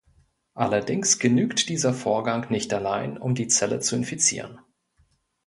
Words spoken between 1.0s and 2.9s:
genügt dieser Vorgang nicht